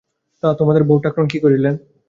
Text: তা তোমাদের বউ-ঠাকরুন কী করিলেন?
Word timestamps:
তা 0.43 0.47
তোমাদের 0.59 0.83
বউ-ঠাকরুন 0.83 1.25
কী 1.27 1.37
করিলেন? 1.39 1.73